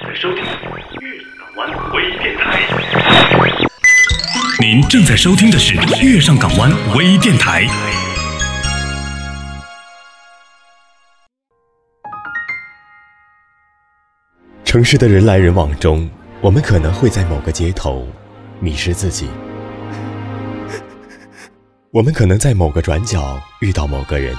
[0.00, 2.60] 在收听月港湾微电台。
[4.60, 7.66] 您正在收听的是月上港湾微电台。
[14.64, 16.08] 城市的人来人往中，
[16.40, 18.06] 我们可能会在某个街头
[18.60, 19.28] 迷失自己。
[21.90, 24.32] 我们可能在某个转角遇到某个人。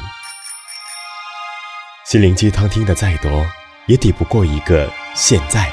[2.06, 3.46] 心灵鸡汤听得再多，
[3.88, 4.90] 也抵不过一个
[5.22, 5.70] 现在。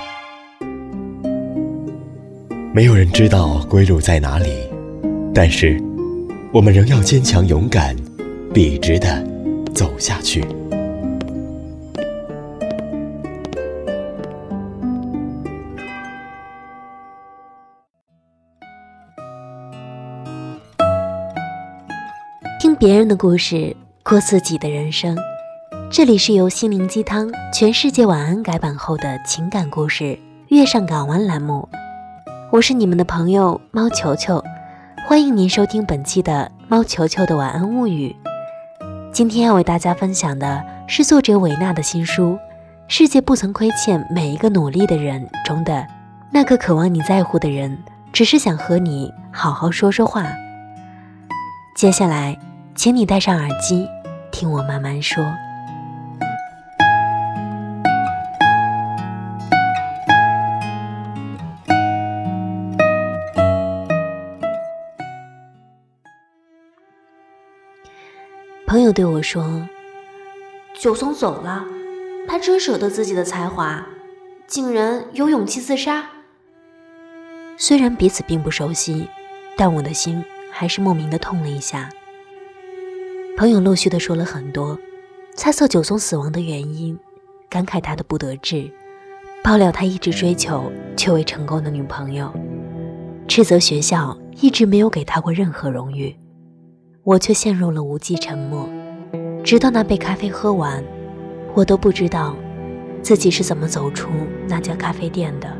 [2.74, 4.68] 没有人知道归路在哪里，
[5.32, 5.80] 但是
[6.52, 7.94] 我们仍要坚强勇敢、
[8.52, 9.24] 笔直的
[9.72, 10.44] 走下去。
[22.60, 25.16] 听别人的故事，过自己的人生。
[25.88, 30.04] 这里是由心灵鸡汤全世界晚安改版后的情感故事
[30.48, 31.68] 《月上港湾》栏目，
[32.50, 34.42] 我是你们的朋友猫球球，
[35.06, 38.14] 欢迎您收听本期的猫球球的晚安物语。
[39.12, 42.32] 今天要为大家分享的是作者韦娜的新书
[42.88, 45.86] 《世界不曾亏欠每一个努力的人》中的
[46.32, 47.78] 那个渴望你在乎的人，
[48.12, 50.26] 只是想和你好好说说话。
[51.76, 52.36] 接下来，
[52.74, 53.86] 请你戴上耳机，
[54.32, 55.24] 听我慢慢说。
[68.86, 69.68] 友对我说
[70.72, 71.64] ：“九松走了，
[72.28, 73.84] 他真舍得自己的才华，
[74.46, 76.08] 竟然有勇气自杀。”
[77.58, 79.08] 虽然彼此并不熟悉，
[79.56, 81.90] 但我的心还是莫名的痛了一下。
[83.36, 84.78] 朋友陆续的说了很多，
[85.34, 86.96] 猜测九松死亡的原因，
[87.48, 88.70] 感慨他的不得志，
[89.42, 92.32] 爆料他一直追求却未成功的女朋友，
[93.26, 96.14] 斥责学校一直没有给他过任何荣誉。
[97.02, 98.68] 我却陷入了无际沉默，
[99.46, 100.82] 直到那杯咖啡喝完，
[101.54, 102.34] 我都不知道
[103.00, 104.10] 自己是怎么走出
[104.48, 105.56] 那家咖啡店的。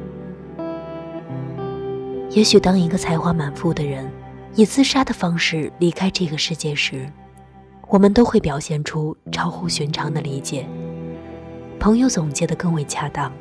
[2.31, 4.11] 也许，当一个才华满腹的人
[4.57, 7.09] 以自杀的方式离开这个世界时，
[7.87, 10.67] 我们都会表现出超乎寻常的理解。
[11.79, 13.33] 朋友总结的更为恰当：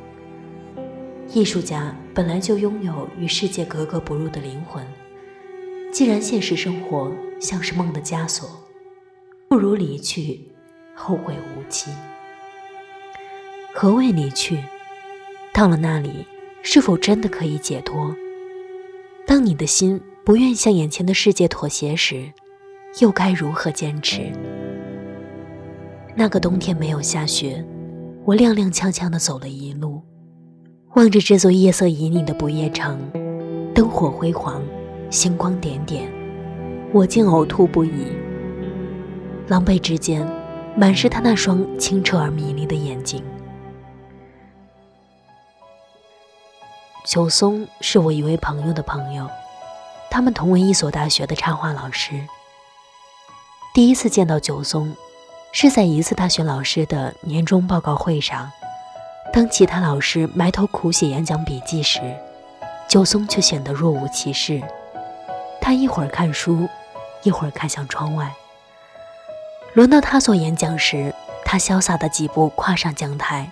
[1.34, 4.86] 艺术家本来就拥有与世界格格不入的灵魂。
[5.92, 8.48] 既然现实生活像是梦的枷锁，
[9.48, 10.42] 不如离去，
[10.94, 11.92] 后会无期。
[13.74, 14.58] 何谓离去？
[15.54, 16.26] 到了那里，
[16.62, 18.16] 是否真的可以解脱？
[19.26, 22.32] 当你的心不愿向眼前的世界妥协时，
[23.00, 24.32] 又该如何坚持？
[26.16, 27.64] 那个冬天没有下雪，
[28.24, 30.02] 我踉踉跄跄地走了一路，
[30.96, 33.00] 望着这座夜色旖旎的不夜城，
[33.74, 34.62] 灯火辉煌。
[35.12, 36.12] 星光点点，
[36.92, 38.08] 我竟呕吐不已。
[39.48, 40.28] 狼狈之间，
[40.76, 43.24] 满是他那双清澈而迷离的眼睛。
[47.06, 49.30] 九松是我一位朋友的朋友，
[50.10, 52.20] 他们同为一所大学的插画老师。
[53.72, 54.92] 第一次见到九松，
[55.52, 58.52] 是在一次大学老师的年终报告会上，
[59.32, 62.02] 当其他老师埋头苦写演讲笔记时，
[62.88, 64.60] 九松却显得若无其事。
[65.62, 66.68] 他一会儿看书，
[67.22, 68.34] 一会儿看向窗外。
[69.76, 71.14] 轮到他做演讲时，
[71.44, 73.52] 他潇洒的几步跨上讲台，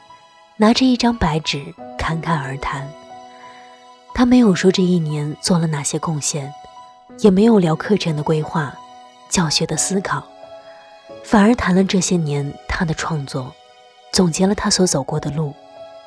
[0.55, 2.89] 拿着一张白纸侃侃而谈。
[4.15, 6.53] 他没有说这一年做了哪些贡献，
[7.19, 8.73] 也没有聊课程的规划、
[9.29, 10.23] 教学的思考，
[11.25, 13.53] 反而谈了这些年他的创作，
[14.13, 15.53] 总结了他所走过的路，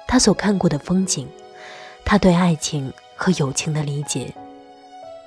[0.09, 1.29] 他所看过的风景，
[2.07, 4.33] 他对爱情和友情的理解。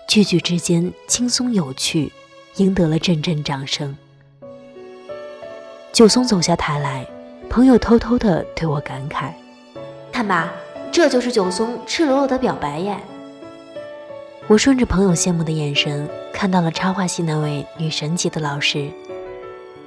[0.07, 2.11] 句句之间轻松有趣，
[2.55, 3.95] 赢得了阵阵掌声。
[5.91, 7.05] 九松走下台来，
[7.49, 9.31] 朋友偷偷的对我感慨
[10.13, 10.51] ：“看吧，
[10.91, 12.97] 这就是九松赤裸裸的表白耶。”
[14.47, 18.89] 我顺着朋友羡慕的眼神，看到了插画系那位女神级的老师，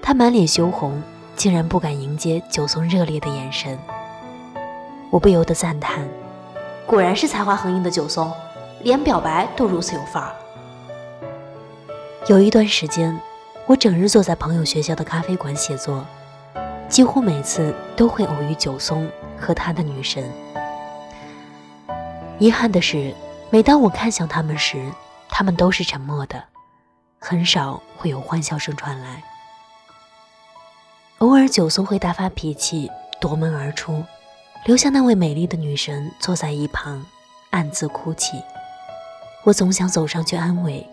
[0.02, 1.02] 她满脸羞红，
[1.34, 3.78] 竟然不敢迎接九松热烈的眼神。
[5.10, 6.06] 我不由得赞叹
[6.86, 8.30] ：“果然是才华横溢的九松。”
[8.82, 10.34] 连表白都如此有范儿。
[12.26, 13.16] 有一段时间，
[13.72, 16.04] 我整日坐在朋友学校的咖啡馆写作，
[16.90, 19.10] 几乎每次都会偶遇九松
[19.40, 20.30] 和他的女神。
[22.38, 23.14] 遗憾的是，
[23.48, 24.92] 每当我看向他们时，
[25.30, 26.44] 他们都是沉默的，
[27.18, 29.22] 很少会有欢笑声传来。
[31.20, 32.90] 偶尔九松会大发脾气，
[33.22, 34.04] 夺门而出，
[34.66, 37.02] 留下那位美丽的女神坐在一旁，
[37.48, 38.36] 暗自哭泣。
[39.44, 40.86] 我总想走上去安慰，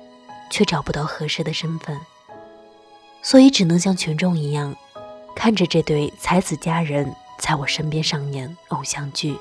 [0.49, 1.99] 却找不到合适的身份，
[3.21, 4.75] 所以只能像群众一样，
[5.35, 9.37] 看着这对才子佳人在我身边上演偶像剧。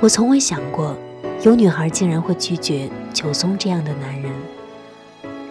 [0.00, 0.96] 我从未想过，
[1.42, 4.32] 有女孩竟然会拒绝九松这样的男人，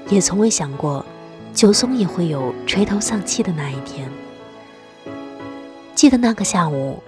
[0.10, 1.06] 也从未想过，
[1.54, 4.09] 九松也会有垂头丧气的那一天。
[5.95, 7.01] 记得那个下午，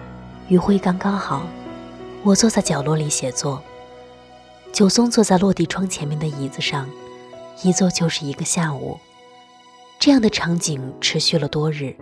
[0.48, 1.46] 余晖刚刚好，
[2.22, 3.62] 我坐在角落里写作。
[4.72, 6.88] 九松坐在落地窗前面的椅子上，
[7.62, 8.98] 一坐就是一个下午。
[9.98, 11.96] 这样的场景持续了多日，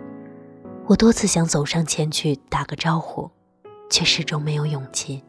[0.85, 3.29] 我多次想走上前去打个招呼，
[3.89, 5.23] 却始终没有勇气。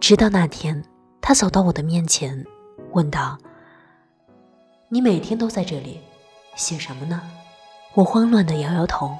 [0.00, 0.82] 直到那天，
[1.20, 2.46] 他走到我的面前，
[2.92, 3.36] 问道
[4.88, 6.00] ：“你每天都在这里，
[6.56, 7.20] 写什么呢？”
[7.94, 9.14] 我慌乱的摇摇头：“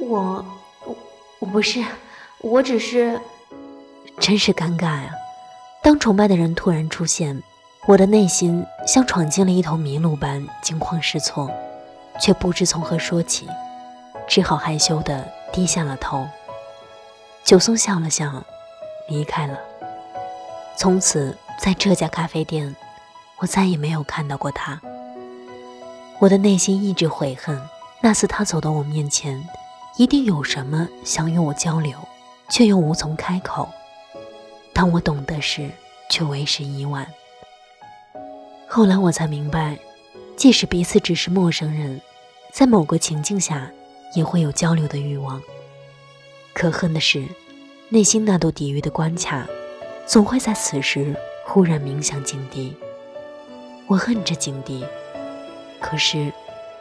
[0.00, 0.44] 我，
[1.38, 1.84] 我不是，
[2.40, 3.20] 我只是……
[4.18, 5.14] 真是尴尬呀。”
[5.82, 7.40] 当崇拜的人突然出现，
[7.86, 11.50] 我的内心像闯进了一头麋鹿般惊慌失措，
[12.18, 13.46] 却不知从何说起，
[14.26, 16.26] 只好害羞地低下了头。
[17.44, 18.42] 九松笑了笑，
[19.06, 19.58] 离开了。
[20.78, 22.74] 从此，在这家咖啡店，
[23.40, 24.80] 我再也没有看到过他。
[26.20, 27.60] 我的内心一直悔恨，
[28.00, 29.46] 那次他走到我面前，
[29.98, 31.98] 一定有什么想与我交流，
[32.48, 33.68] 却又无从开口。
[34.72, 35.70] 当我懂得时，
[36.08, 37.06] 却为时已晚。
[38.76, 39.78] 后来我才明白，
[40.36, 42.00] 即使彼此只是陌生人，
[42.50, 43.70] 在某个情境下，
[44.16, 45.40] 也会有交流的欲望。
[46.52, 47.24] 可恨的是，
[47.88, 49.46] 内心那道抵御的关卡，
[50.08, 51.14] 总会在此时
[51.46, 52.76] 忽然鸣响警笛。
[53.86, 54.84] 我恨着警笛，
[55.80, 56.32] 可是，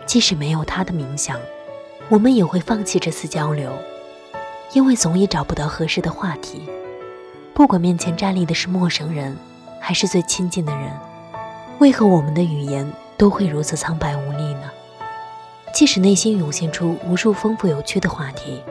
[0.07, 1.39] 即使没有他的鸣响，
[2.09, 3.71] 我们也会放弃这次交流，
[4.73, 6.67] 因为总也找不到合适的话题。
[7.53, 9.37] 不管面前站立的是陌生人，
[9.79, 10.91] 还是最亲近的人，
[11.83, 14.71] 为何我们的语言都会如此苍白无力呢？
[15.73, 18.63] 即使内心涌现出无数丰富有趣的话题，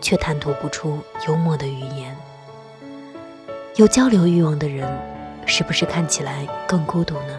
[0.00, 2.16] 却谈吐不出幽默的语言。
[3.76, 4.90] 有交流欲望的人，
[5.44, 7.38] 是不是看起来更孤独呢？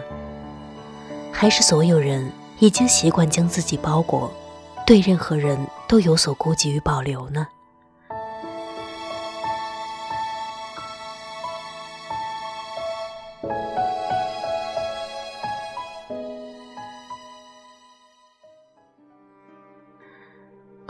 [1.32, 2.30] 还是所有人
[2.60, 4.32] 已经习惯将自己包裹，
[4.86, 5.58] 对任何人
[5.88, 7.48] 都有所顾忌与保留呢？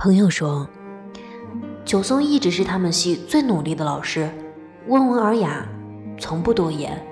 [0.07, 0.65] 朋友说，
[1.85, 4.31] 九松一直是他们系最努力的老师，
[4.87, 5.67] 温文尔雅，
[6.17, 7.05] 从不多言。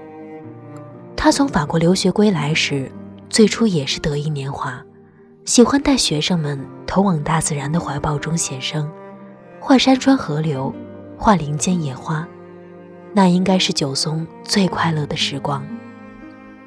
[1.17, 2.89] 他从法国留学归来时，
[3.29, 4.81] 最初也是得意年华，
[5.45, 8.89] 喜欢带学生们投往大自然的怀抱中写生，
[9.59, 10.73] 画山川河流，
[11.19, 12.25] 画林间野花，
[13.13, 15.67] 那应该是九松最快乐的时光。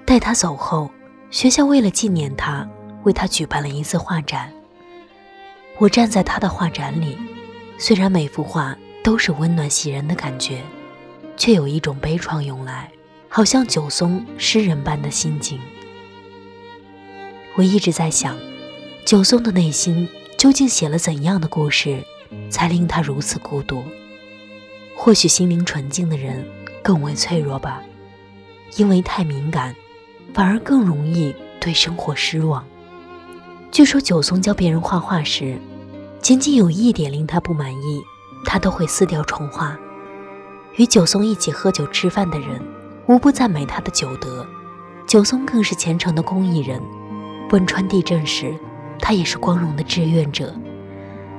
[0.06, 0.92] 待他走后，
[1.32, 2.68] 学校为了纪念他，
[3.06, 4.52] 为他举办了一次画展。
[5.80, 7.18] 我站在他的画展里，
[7.78, 10.64] 虽然每幅画都是温暖喜人的感觉，
[11.36, 12.92] 却有一种悲怆涌来，
[13.30, 15.60] 好像九松诗人般的心境。
[17.56, 18.36] 我一直在想，
[19.06, 22.04] 九松的内心究竟写了怎样的故事，
[22.50, 23.84] 才令他如此孤独？
[24.96, 26.44] 或许心灵纯净的人
[26.82, 27.84] 更为脆弱吧，
[28.78, 29.76] 因为太敏感，
[30.34, 32.66] 反而更容易对生活失望。
[33.78, 35.56] 据说九松教别人画画时，
[36.20, 38.02] 仅仅有一点令他不满意，
[38.44, 39.78] 他都会撕掉重画。
[40.78, 42.60] 与九松一起喝酒吃饭的人，
[43.06, 44.44] 无不赞美他的酒德。
[45.06, 46.82] 九松更是虔诚的公益人，
[47.52, 48.52] 汶川地震时，
[49.00, 50.52] 他也是光荣的志愿者。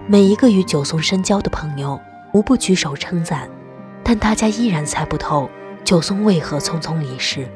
[0.07, 2.01] 每一个与九松深交的朋友，
[2.33, 3.51] 无不举手称赞，
[4.05, 5.51] 但大家依然猜不透
[5.83, 7.49] 九松为何匆匆离世。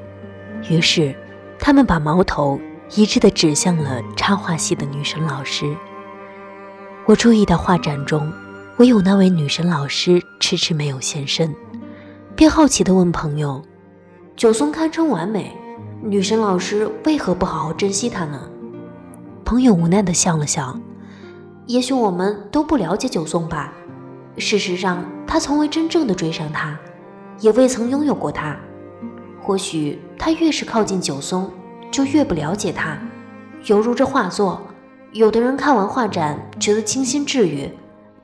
[0.69, 1.15] 于是，
[1.61, 2.61] 他们把矛头。
[2.95, 5.75] 一致地指向了插画系的女神老师。
[7.07, 8.31] 我注意到画展中，
[8.77, 11.55] 唯有那位女神老师迟迟没有现身，
[12.37, 13.63] 便好奇地问朋友
[14.37, 15.57] ：“九松堪称完美，
[16.03, 18.47] 女神老师为何不好好珍惜她呢？”
[19.43, 20.79] 朋友无奈地笑了笑
[21.67, 23.73] ：“也许我们都不了解九松吧。
[24.37, 26.79] 事实上，他从未真正的追上她，
[27.41, 28.55] 也未曾拥有过她。
[29.41, 31.51] 或许他越是靠近九松。”
[31.93, 32.99] 就越不了解他，
[33.67, 34.67] 犹如这画作，
[35.13, 37.71] 有的人看完画展觉得清新治愈，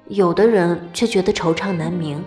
[0.06, 2.24] 有的人却觉得惆怅难明。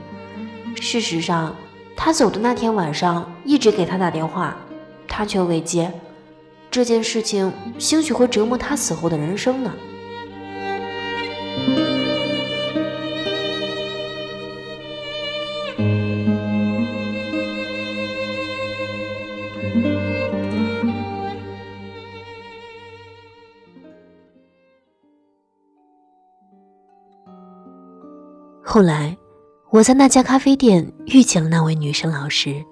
[0.75, 1.55] 事实上，
[1.97, 4.55] 他走的那天晚上，一直给他打电话，
[5.07, 5.91] 他却未接。
[6.69, 9.73] 这件事情兴许会折磨他死后的人生呢。
[28.73, 29.17] 后来，
[29.69, 32.63] 我在那家咖啡店遇见了那位女生老师，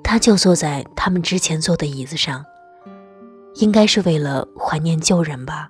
[0.00, 2.44] 她就坐在他们之前坐的椅子上，
[3.56, 5.68] 应该是为了怀念旧人吧。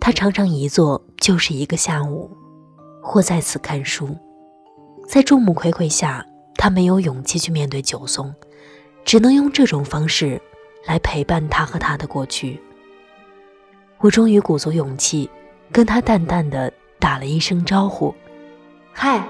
[0.00, 2.30] 她常常一坐就是一个下午，
[3.02, 4.16] 或在此看书。
[5.06, 6.24] 在众目睽睽下，
[6.56, 8.34] 她没有勇气去面对九松，
[9.04, 10.40] 只能用这种方式
[10.86, 12.58] 来陪伴他和他的过去。
[13.98, 15.28] 我终于鼓足勇气，
[15.70, 18.14] 跟他淡淡的打了一声招呼
[18.98, 19.24] ：“嗨。”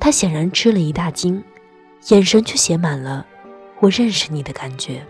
[0.00, 1.44] 他显然吃了一大惊，
[2.08, 3.26] 眼神却写满了
[3.80, 5.06] “我认识你的感觉”。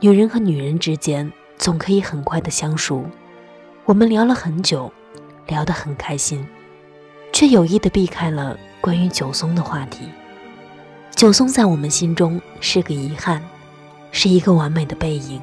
[0.00, 3.04] 女人和女人之间总可以很快的相熟，
[3.84, 4.92] 我们聊了很久，
[5.46, 6.46] 聊得很开心，
[7.32, 10.08] 却有意的避开了关于九松的话题。
[11.14, 13.42] 九松在我们心中是个遗憾，
[14.10, 15.40] 是一个完美的背影。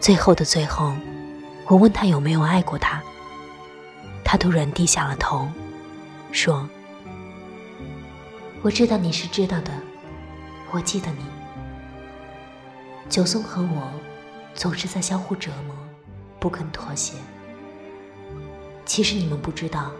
[0.00, 0.92] 最后的最后，
[1.66, 3.02] 我问他有没有爱过他。
[4.24, 5.48] 他突然低下了头，
[6.32, 6.66] 说
[8.62, 9.70] ：“我知道你是知道的，
[10.70, 11.18] 我记得你。
[13.08, 13.92] 九松和我
[14.54, 15.76] 总是在相互折磨，
[16.40, 17.12] 不肯妥协。
[18.86, 19.92] 其实你们不知道，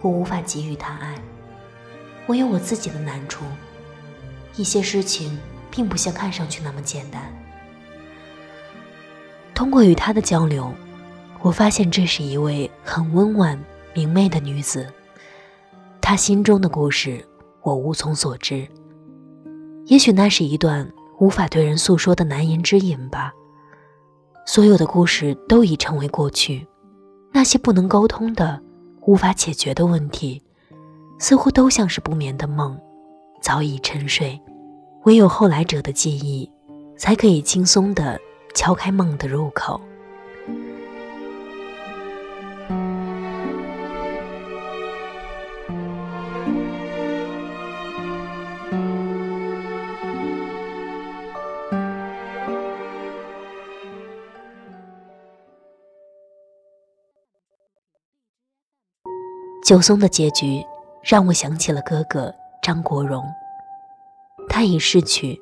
[0.00, 1.14] 我无法给予他爱，
[2.26, 3.44] 我有我自己的难处，
[4.56, 5.38] 一些事情
[5.70, 7.22] 并不像看上去那么简单。”
[9.54, 10.72] 通过与他的交流，
[11.42, 14.90] 我发现这是一位很温婉明媚的女子。
[16.06, 17.24] 他心中的故事，
[17.62, 18.68] 我无从所知。
[19.86, 20.86] 也许那是一段
[21.18, 23.32] 无法对人诉说的难言之隐吧。
[24.44, 26.66] 所有的故事都已成为过去，
[27.32, 28.60] 那些不能沟通的、
[29.06, 30.42] 无法解决的问题，
[31.18, 32.78] 似乎都像是不眠的梦，
[33.40, 34.38] 早已沉睡。
[35.04, 36.52] 唯有后来者的记忆，
[36.98, 38.20] 才可以轻松的。
[38.54, 39.80] 敲开梦的入口。
[59.64, 60.62] 九松的结局
[61.02, 62.30] 让我想起了哥哥
[62.60, 63.24] 张国荣，
[64.46, 65.40] 他已逝去，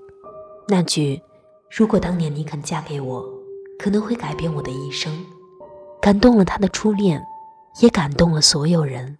[0.69, 1.21] 那句。
[1.69, 3.25] 如果当年你肯嫁给我，
[3.81, 5.12] 可能会改变我的一生，
[6.00, 7.21] 感动了他的初恋，
[7.81, 9.19] 也感动了所有人。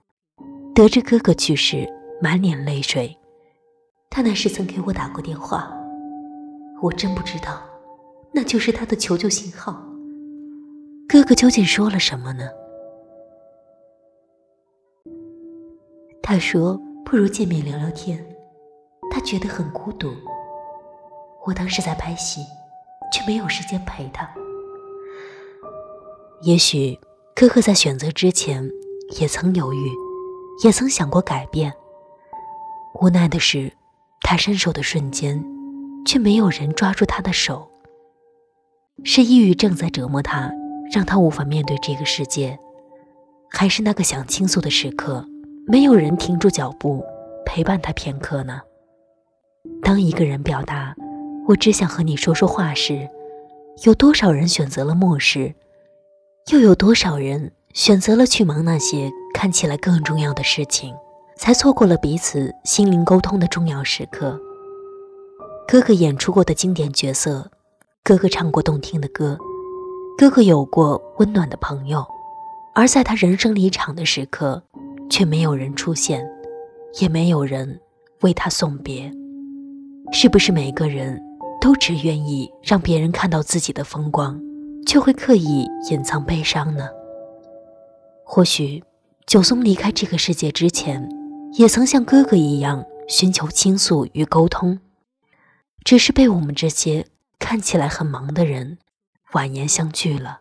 [0.73, 1.89] 得知哥哥去世，
[2.21, 3.17] 满脸泪水。
[4.09, 5.69] 他那时曾给我打过电话，
[6.81, 7.61] 我真不知道，
[8.33, 9.83] 那就是他的求救信号。
[11.09, 12.45] 哥哥究竟说了什么呢？
[16.33, 18.19] 他说：“不如见面聊聊天。”
[19.13, 20.15] 他觉得很孤独。
[21.45, 22.41] 我当时在拍戏，
[23.13, 24.27] 却没有时间陪他。
[26.41, 26.99] 也许
[27.37, 28.67] 哥哥在选择之前
[29.21, 29.91] 也曾犹豫，
[30.65, 31.71] 也曾想过改变。
[33.03, 33.71] 无奈的是，
[34.23, 35.45] 他伸手的瞬间，
[36.07, 37.71] 却没有人抓住他的手。
[39.05, 40.51] 是抑郁症在折磨他，
[40.95, 42.59] 让他无法面对这个世界，
[43.51, 45.27] 还是那个想倾诉的时刻，
[45.67, 47.05] 没有人停住脚步
[47.47, 48.61] 陪伴他片刻呢？
[49.83, 50.95] 当一个人表达。
[51.49, 53.09] 我只想和你说说话时，
[53.85, 55.53] 有多少人选择了漠视，
[56.53, 60.95] 又有多少人选择了去忙那些看起来更重要的事情，
[61.37, 64.41] 才错过了彼此心灵沟通的重要时刻。
[65.67, 67.51] 哥哥演出过的经典角色，
[68.05, 69.37] 哥哥唱过动听的歌，
[70.17, 72.07] 哥哥有过温暖的朋友，
[72.73, 74.63] 而在他人生离场的时刻，
[75.13, 76.27] 却没有人出现，
[76.99, 77.79] 也没有人
[78.23, 79.13] 为他送别。
[80.11, 81.23] 是不是每个人？
[81.61, 84.41] 都只愿意让别人看到自己的风光，
[84.87, 86.89] 却会刻意隐藏悲伤呢？
[88.25, 88.83] 或许
[89.27, 91.07] 九松离开这个世界之前，
[91.59, 94.81] 也曾像哥哥一样寻求倾诉与沟通，
[95.85, 97.07] 只是被我们这些
[97.39, 98.79] 看起来很忙的人
[99.33, 100.41] 婉言相拒了。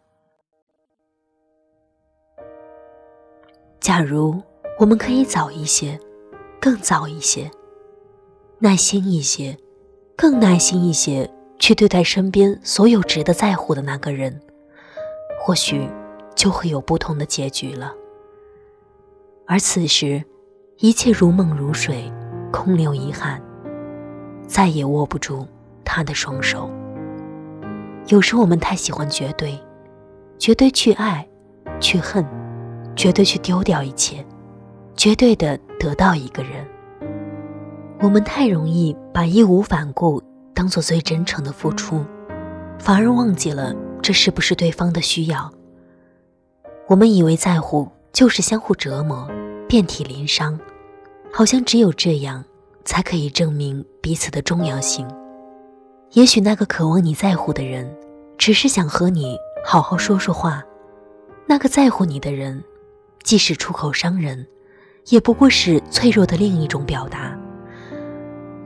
[3.81, 4.41] 假如
[4.79, 5.99] 我们可以早一些，
[6.59, 7.49] 更早一些，
[8.59, 9.57] 耐心一些。
[10.17, 14.39] 更耐心一些去对待身边所有值得在乎的那个人，
[15.41, 15.89] 或许
[16.35, 17.91] 就会有不同的结局了。
[19.47, 20.23] 而此时，
[20.77, 22.11] 一切如梦如水，
[22.51, 23.41] 空留遗憾，
[24.45, 25.47] 再也握不住
[25.83, 26.69] 他的双手。
[28.09, 29.59] 有时我们太喜欢绝对，
[30.37, 31.27] 绝对去爱，
[31.79, 32.23] 去恨，
[32.95, 34.23] 绝对去丢掉一切，
[35.01, 36.63] 绝对的得到一个人。
[38.01, 40.21] 我们太容易把义无反顾
[40.53, 42.05] 当做最真诚的付出，
[42.77, 45.51] 反而忘记了这是不是对方的需要。
[46.87, 49.27] 我们以为在乎就是相互折磨，
[49.67, 50.59] 遍体鳞伤，
[51.33, 52.45] 好像只有这样
[52.85, 55.07] 才可以证明彼此的重要性。
[56.11, 57.91] 也许那个渴望你在乎的人，
[58.37, 60.61] 只是想和你好好说说话；
[61.47, 62.63] 那个在乎你的人，
[63.23, 64.45] 即使出口伤人，
[65.09, 67.37] 也不过是脆弱的另一种表达。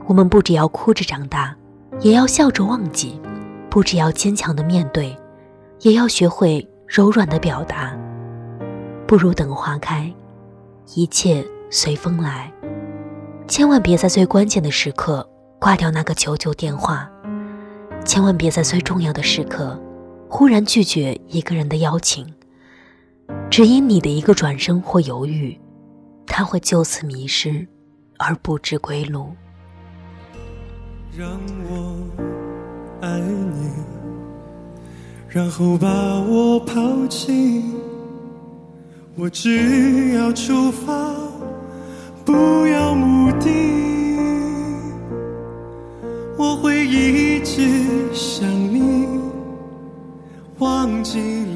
[0.06, 1.56] 我们不只要哭着长大，
[2.00, 3.20] 也要笑着忘记；
[3.68, 5.16] 不只要坚强的面对，
[5.80, 7.96] 也要学会柔软的表达。
[9.06, 10.12] 不如等花开，
[10.94, 12.52] 一切随风来。
[13.48, 15.28] 千万别在最关键的时刻
[15.58, 17.10] 挂掉那个求救电话，
[18.04, 19.80] 千万别在最重要的时刻
[20.28, 22.26] 忽然拒绝一个人的邀请。
[23.50, 25.58] 只因你的一个转身或犹豫，
[26.26, 27.66] 他会就此迷失，
[28.18, 29.30] 而不知归路。
[31.16, 31.40] 让
[31.70, 31.96] 我
[33.00, 33.70] 爱你，
[35.28, 37.64] 然后把我抛弃。
[39.14, 41.14] 我只要出发，
[42.22, 43.48] 不要目的。
[46.36, 47.62] 我会一直
[48.12, 49.08] 想你，
[50.58, 51.55] 忘记了